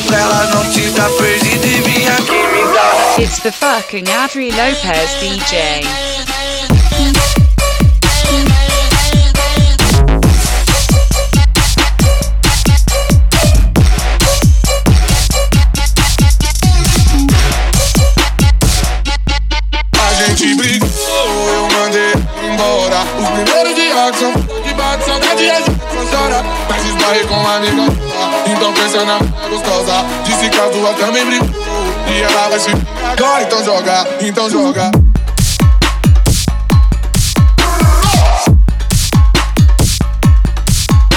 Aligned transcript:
Pra 0.00 0.18
elas 0.18 0.54
não 0.54 0.70
te 0.70 0.88
dar 0.90 1.10
e 1.10 1.80
vir 1.82 2.08
aqui 2.08 2.32
me 2.32 2.72
dar 2.72 3.20
It's 3.20 3.40
the 3.40 3.52
fucking 3.52 4.10
Adri 4.10 4.50
Lopez 4.50 5.10
DJ. 5.20 5.86
A 20.00 20.14
gente 20.14 20.54
brigou, 20.54 20.88
eu 21.52 21.68
mandei 21.68 22.12
embora. 22.50 23.02
Os 23.18 23.28
primeiros 23.28 23.74
dias 23.74 24.16
são 24.18 24.41
Com 27.02 27.34
uma 27.34 27.56
amiga, 27.56 27.82
então 28.46 28.72
pensa 28.72 29.04
na 29.04 29.18
gostosa. 29.48 30.04
Disse 30.24 30.48
que 30.48 30.58
as 30.58 30.70
duas 30.74 30.96
também 30.96 31.24
brigou. 31.26 31.48
E 32.08 32.22
ela 32.22 32.48
vai 32.48 32.58
se 32.58 32.70
agora, 32.70 33.42
então 33.42 33.64
joga, 33.64 34.06
então 34.20 34.50
joga. 34.50 34.90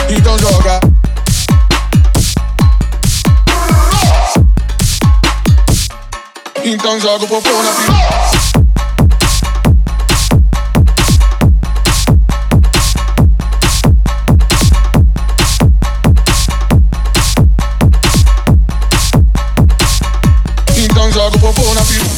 Então 0.10 0.38
joga. 0.38 0.80
Então 6.64 7.00
joga 7.00 7.26
o 7.26 7.28
popô 7.28 7.64
na 7.64 7.72
piroca. 7.72 8.45
Então 21.06 21.12
joga 21.12 21.38
o 21.38 21.40
popô 21.40 21.62
na 21.76 21.82
piroca. 21.84 22.10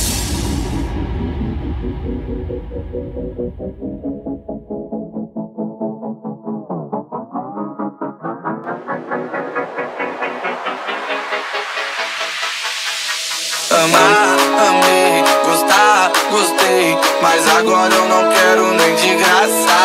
Amar, 13.72 14.38
amei, 14.70 15.24
gostar, 15.44 16.12
gostei 16.32 16.98
Mas 17.22 17.46
agora 17.58 17.94
eu 17.94 18.08
não 18.08 18.30
quero 18.32 18.72
nem 18.74 18.96
de 18.96 19.16
graça 19.16 19.78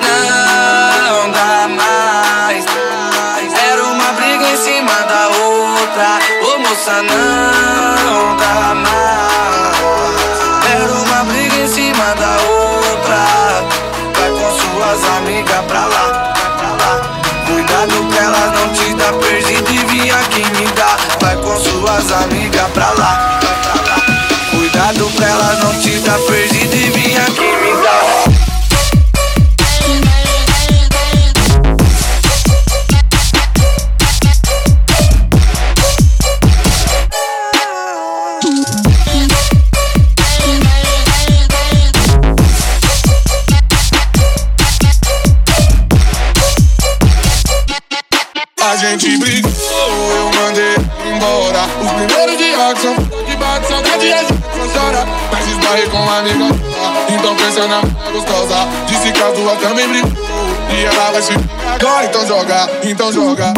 Não 0.00 1.30
dá 1.32 1.68
mais 1.68 2.64
Era 3.68 3.82
uma 3.84 4.12
briga 4.12 4.48
em 4.48 4.56
cima 4.56 4.92
da 4.92 5.26
outra 5.26 6.39
moça, 6.70 7.02
não 7.02 8.36
dá 8.36 8.74
mais. 8.74 9.80
Era 10.72 10.92
uma 10.92 11.24
briga 11.24 11.56
em 11.56 11.68
cima 11.68 12.14
da 12.14 12.36
outra. 12.48 13.18
Vai 14.14 14.30
com 14.30 14.50
suas 14.58 15.04
amigas 15.16 15.64
pra 15.66 15.86
lá, 15.86 16.32
pra 16.56 16.68
lá. 16.68 16.92
Cuidado 17.46 18.04
pra 18.08 18.22
elas 18.22 18.52
não 18.54 18.68
te 18.72 18.94
dar 18.94 19.12
perdido 19.14 19.70
e 19.70 19.78
vir 19.86 20.12
aqui 20.12 20.44
me 20.52 20.66
dar. 20.72 20.96
Vai 21.20 21.36
com 21.36 21.56
suas 21.58 22.12
amigas 22.22 22.70
pra 22.72 22.90
lá, 22.90 23.38
pra 23.40 23.82
lá. 23.82 23.96
Cuidado 24.50 25.10
pra 25.16 25.26
elas 25.26 25.58
não 25.64 25.74
te 25.80 25.98
dar 26.00 26.18
perdido 26.20 26.74
e 26.74 26.90
vir 26.90 26.99
A 49.00 49.02
gente 49.02 49.16
brigou, 49.16 49.50
eu 49.50 50.30
mandei 50.42 50.74
embora. 51.10 51.64
Os 51.80 51.90
primeiros 51.90 52.36
dias 52.36 52.78
são 52.82 52.94
que 53.24 53.34
bate 53.36 53.66
saudade 53.66 54.12
a 54.12 54.18
gente 54.18 54.34
não 54.58 54.68
chora. 54.68 55.06
Mas 55.32 55.48
esbarrei 55.48 55.88
com 55.88 55.96
uma 55.96 56.18
amiga, 56.18 56.44
então 57.08 57.34
pensa 57.34 57.66
na 57.66 57.80
gostosa. 58.12 58.56
Disse 58.86 59.10
que 59.10 59.22
as 59.22 59.32
duas 59.38 59.58
também 59.58 59.88
brigou. 59.88 60.12
E 60.68 60.84
ela 60.84 61.12
vai 61.12 61.22
se 61.22 61.32
agora, 61.32 62.04
então 62.04 62.26
joga, 62.26 62.70
então 62.82 63.10
joga. 63.10 63.54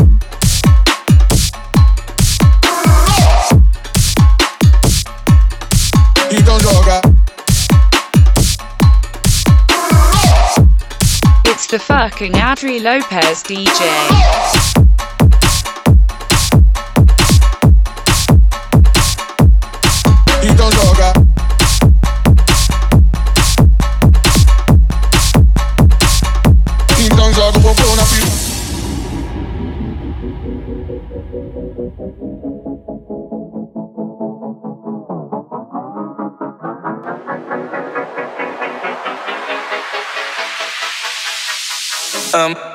Então 6.30 6.60
joga. 6.60 7.00
It's 11.46 11.66
the 11.66 11.80
fucking 11.80 12.40
Adri 12.40 12.78
Lopez 12.78 13.42
DJ. 13.42 14.81
Um. 42.34 42.71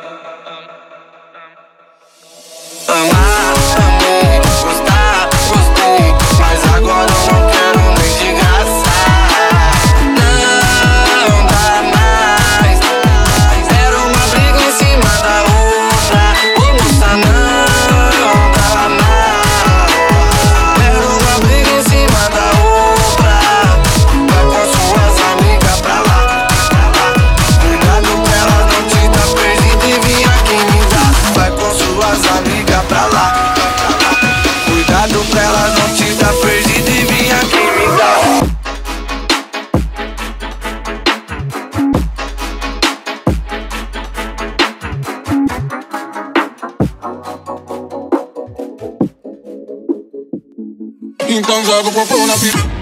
Então 51.29 51.65
joga 51.65 51.89
o 51.89 51.93
popô 51.93 52.25
na 52.25 52.37
piroca. 52.37 52.76